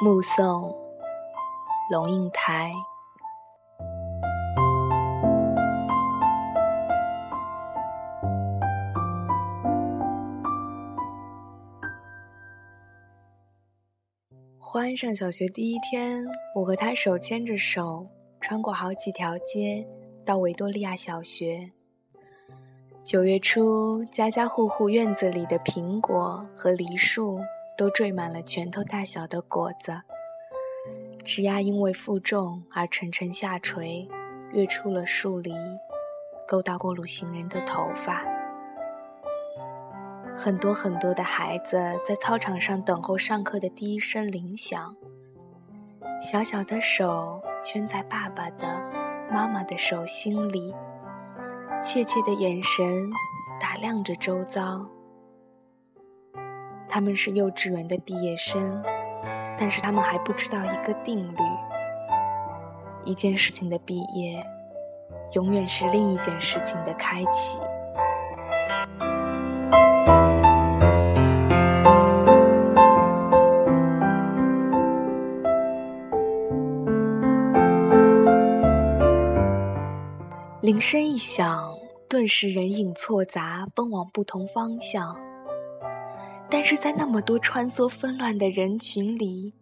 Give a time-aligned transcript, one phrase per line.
[0.00, 0.72] 目送
[1.90, 2.72] 龙应台。
[14.60, 18.06] 欢上小学第一天，我和他手牵着手，
[18.40, 19.84] 穿过好几条街，
[20.24, 21.72] 到维多利亚小学。
[23.02, 27.40] 九月初，家家户户院子里的苹果和梨树
[27.78, 30.02] 都缀满了拳头大小的果子，
[31.24, 34.08] 枝桠因为负重而沉沉下垂，
[34.52, 35.54] 跃出了树篱，
[36.48, 38.24] 勾到过路行人的头发。
[40.36, 44.96] 很多很多的孩子在操场上等候上课的第一声铃响，
[46.20, 48.66] 小小的手圈在爸爸的、
[49.30, 50.74] 妈妈的手心里。
[51.80, 53.08] 怯怯的眼神
[53.60, 54.84] 打量着周遭，
[56.88, 58.82] 他们是幼稚园的毕业生，
[59.58, 61.42] 但是他们还不知道一个定律：
[63.04, 64.42] 一件事情的毕业，
[65.34, 67.60] 永远是另一件事情的开启。
[80.60, 81.74] 铃声一响，
[82.08, 85.16] 顿时人影错杂，奔往不同方向。
[86.50, 89.52] 但是在那么多穿梭纷乱的人群里，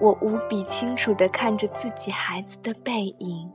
[0.00, 3.52] 我无比清楚地看着自己孩子的背影，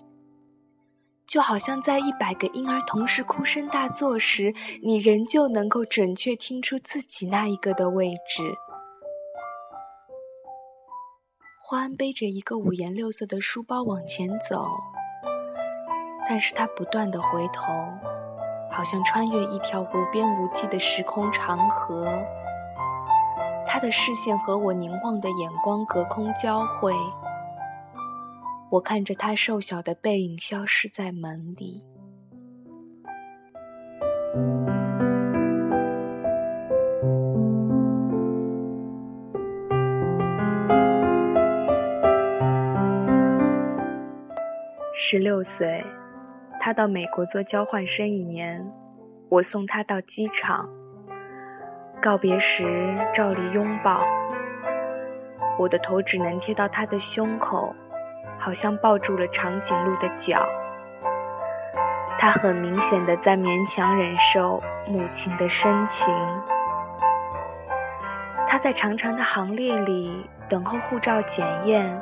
[1.27, 8.55] 就好像在一百个婴儿同时哭声大作时，你仍旧能够准确听出自己那一个的位置。
[11.65, 14.67] 欢背着一个五颜六色的书包往前走。
[16.27, 17.73] 但是他不断的回头，
[18.75, 22.07] 好像穿越一条无边无际的时空长河。
[23.67, 26.93] 他的视线和我凝望的眼光隔空交汇，
[28.71, 31.85] 我看着他瘦小的背影消失在门里。
[44.95, 45.83] 十六岁。
[46.65, 48.73] 他到美国做交换生一年，
[49.29, 50.69] 我送他到机场。
[52.01, 53.99] 告别时照例拥抱，
[55.59, 57.75] 我的头只能贴到他的胸口，
[58.39, 60.47] 好像抱住了长颈鹿的脚。
[62.17, 66.15] 他很明显的在勉强忍受母亲的深情。
[68.47, 72.01] 他在长长的行列里等候护照检验，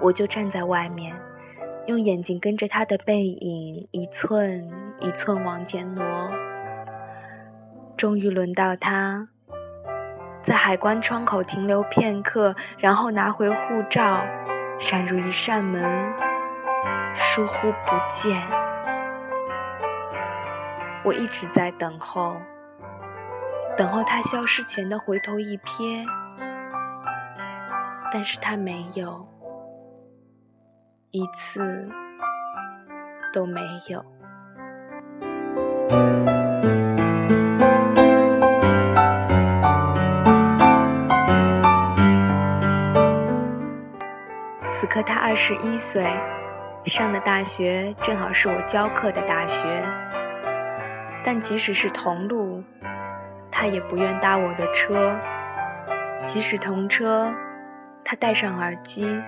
[0.00, 1.14] 我就站在外面。
[1.86, 4.68] 用眼睛跟着他的背影一寸
[5.00, 6.04] 一寸往前挪，
[7.96, 9.28] 终于轮到他，
[10.42, 14.26] 在海关窗口停留片刻，然后拿回护照，
[14.80, 16.12] 闪入一扇门，
[17.14, 18.42] 疏忽不见。
[21.04, 22.36] 我一直在等候，
[23.76, 26.04] 等候他消失前的回头一瞥，
[28.10, 29.28] 但是他没有。
[31.16, 31.88] 一次
[33.32, 34.04] 都没有。
[44.68, 46.04] 此刻他二十一岁，
[46.84, 49.66] 上的大学正好是我教课的大学。
[51.24, 52.62] 但即使是同路，
[53.50, 55.18] 他也不愿搭我的车；
[56.22, 57.34] 即使同车，
[58.04, 59.18] 他戴上耳机。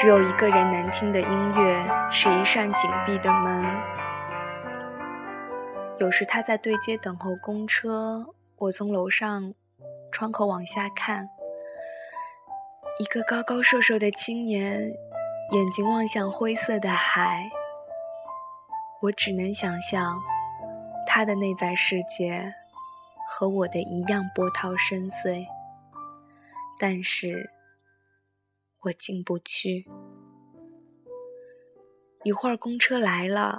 [0.00, 3.64] 只有一个人能听的音乐，是一扇紧闭的门。
[5.98, 8.24] 有时他在对街等候公车，
[8.58, 9.54] 我从楼上
[10.12, 11.28] 窗口往下看，
[13.00, 14.82] 一个高高瘦瘦的青年，
[15.50, 17.50] 眼睛望向灰色的海。
[19.02, 20.16] 我只能想象，
[21.08, 22.54] 他的内在世界
[23.28, 25.44] 和我的一样波涛深邃，
[26.78, 27.50] 但是。
[28.82, 29.86] 我进不去。
[32.24, 33.58] 一会儿，公车来了，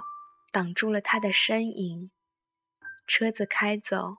[0.52, 2.10] 挡住了他的身影。
[3.06, 4.18] 车子开走，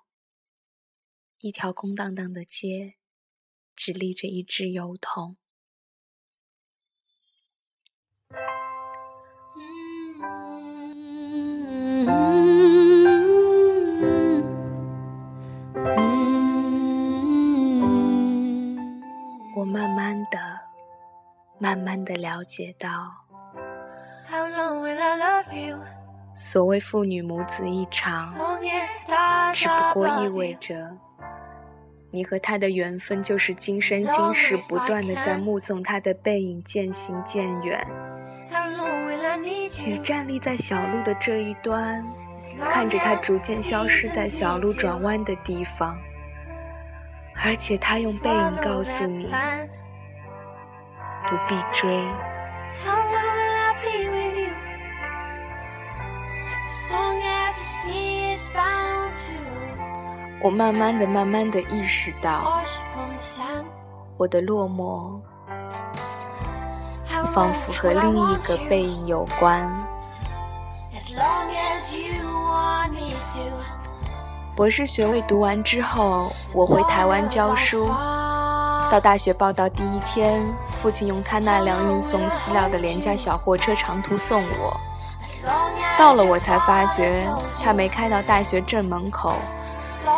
[1.39, 2.95] 一条空荡荡的街，
[3.75, 5.37] 只立着一只油桶。
[21.61, 22.89] 慢慢的了解到，
[26.33, 28.33] 所谓父女母子一场，
[29.53, 30.89] 只不过意味着
[32.09, 37.79] 你和他的缘分就是今生今世不断的在目送他的背影渐行渐远。
[39.85, 42.03] 你站立在小路的这一端，
[42.71, 45.95] 看着他逐渐消失在小路转弯的地方，
[47.35, 49.31] 而且他用背影告诉你
[51.31, 52.05] 不必追。
[60.41, 62.59] 我慢慢的、慢慢的意识到，
[64.17, 65.21] 我的落寞
[67.31, 69.71] 仿佛和另一个背影有关。
[74.53, 77.87] 博士学位读完之后，我回台湾教书。
[78.91, 80.43] 到大学报到第一天，
[80.81, 84.79] 父亲用他那辆运送饲料的廉价小货车长途送我。
[85.97, 87.27] 到了，我才发觉
[87.61, 89.35] 他没开到大学正门口。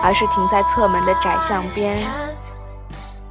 [0.01, 1.97] 而是停在侧门的窄巷边。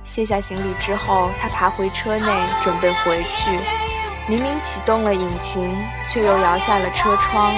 [0.04, 2.26] 卸下行李之后，他爬回车内，
[2.62, 3.58] 准备回去。
[4.26, 5.76] 明明启动了引擎，
[6.08, 7.52] 却又摇下了车窗，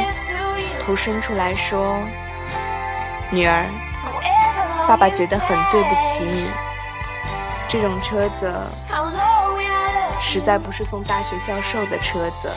[0.81, 1.97] 头伸出来说
[3.31, 3.67] ：“女儿，
[4.87, 6.49] 爸爸觉得很对不起你。
[7.75, 8.55] 这种车子。”
[10.21, 12.49] 实在不是送大学教授的车子。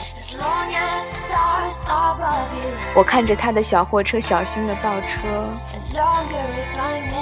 [2.94, 5.18] 我看着他的小货车小心的倒车，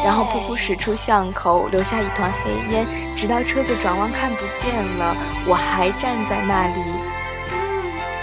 [0.04, 5.16] 然后噗噗驶出巷口，留下一团黑烟，直到车子转弯看不见了，
[5.46, 6.80] 我还站在那里，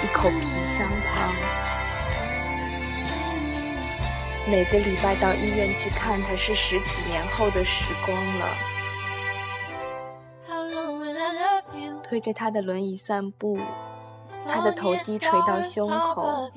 [0.03, 0.47] 一口皮
[0.77, 1.29] 香糖。
[4.45, 8.47] 每个礼拜到医院去看他，是十几年后的时光了。
[12.13, 13.57] 推着他的轮椅散步，
[14.45, 16.47] 他的头低垂到胸口。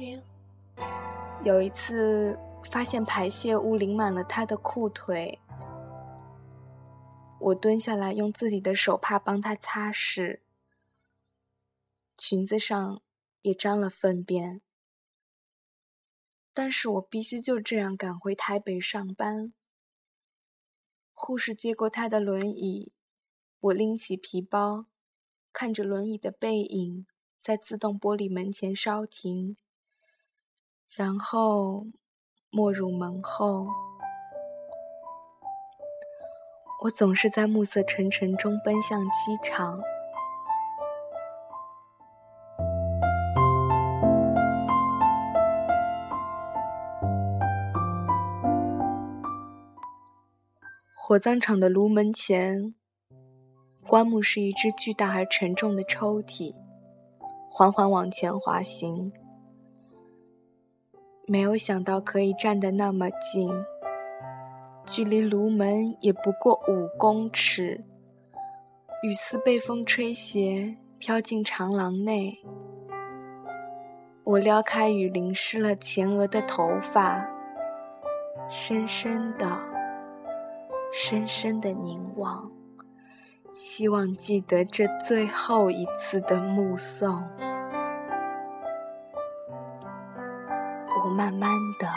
[1.45, 2.39] 有一次
[2.71, 5.41] 发现排泄物淋满了他的裤腿，
[7.41, 10.41] 我蹲下来用自己的手帕帮他擦拭，
[12.19, 13.01] 裙子上
[13.41, 14.61] 也沾了粪便。
[16.53, 19.55] 但是我必须就这样赶回台北上班。
[21.15, 22.93] 护士接过他的轮椅，
[23.61, 24.85] 我拎起皮包。
[25.59, 27.07] 看着轮椅的背影
[27.41, 29.57] 在自动玻璃门前稍停，
[30.91, 31.87] 然后
[32.51, 33.67] 没入门后。
[36.83, 39.81] 我总是在暮色沉沉中奔向机场。
[50.95, 52.75] 火葬场的炉门前。
[53.89, 56.55] 棺木是一只巨大而沉重的抽屉，
[57.49, 59.13] 缓缓往前滑行。
[61.27, 63.51] 没有想到可以站得那么近，
[64.85, 67.85] 距离炉门也不过五公尺。
[69.03, 72.39] 雨丝被风吹斜，飘进长廊内。
[74.25, 77.29] 我撩开雨淋湿了前额的头发，
[78.49, 79.59] 深深的、
[80.93, 82.51] 深深的凝望。
[83.57, 87.27] 希望记得这最后一次的目送。
[91.03, 91.51] 我慢慢
[91.81, 91.89] 的、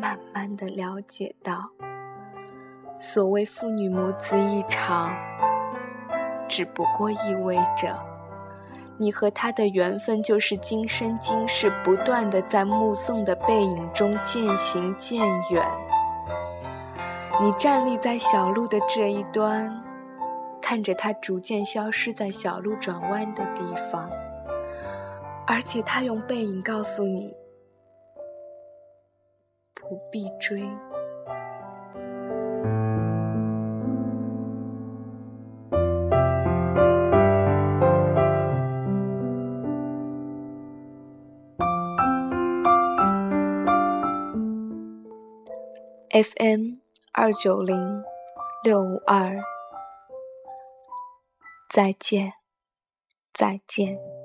[0.00, 1.68] 慢慢的了解到，
[2.96, 5.12] 所谓父女母子一场，
[6.48, 7.98] 只不过意味着，
[8.98, 15.66] 你和他的缘分就是今生今世不断的在目送的背影中渐行渐远。
[17.40, 19.82] 你站立在小路的这一端。
[20.62, 24.08] 看着他逐渐消失在小路转弯的地方，
[25.46, 27.34] 而且他用背影告诉你
[29.74, 30.62] 不必追。
[46.14, 46.76] FM
[47.12, 48.02] 二九零
[48.64, 49.51] 六五二。
[51.72, 52.34] 再见，
[53.32, 54.21] 再见。